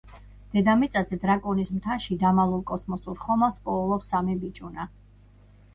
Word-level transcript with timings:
დედამიწაზე, 0.53 1.19
დრაკონის 1.25 1.69
მთაში 1.75 2.17
დამალულ 2.25 2.65
კოსმოსურ 2.73 3.21
ხომალდს 3.27 3.65
პოულობს 3.69 4.13
სამი 4.15 4.41
ბიჭუნა. 4.45 4.91